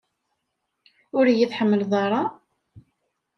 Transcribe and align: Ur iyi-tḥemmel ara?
Ur 1.17 1.25
iyi-tḥemmel 1.27 1.91
ara? 2.03 2.21